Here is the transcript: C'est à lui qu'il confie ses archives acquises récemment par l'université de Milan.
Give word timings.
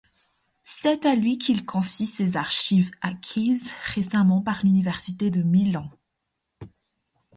C'est 0.63 1.05
à 1.05 1.13
lui 1.13 1.37
qu'il 1.37 1.63
confie 1.63 2.07
ses 2.07 2.35
archives 2.35 2.89
acquises 3.01 3.69
récemment 3.93 4.41
par 4.41 4.63
l'université 4.65 5.29
de 5.29 5.43
Milan. 5.43 5.91